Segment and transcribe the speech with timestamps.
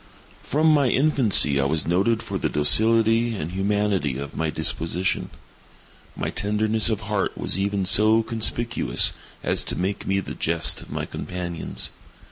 [0.41, 5.29] From my infancy I was noted for the docility and humanity of my disposition.
[6.15, 10.89] My tenderness of heart was even so conspicuous as to make me the jest of
[10.89, 11.91] my companions.